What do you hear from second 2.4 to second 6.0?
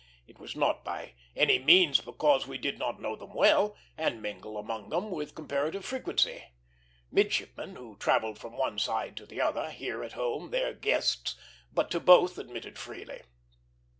we did not know them well, and mingle among them with comparative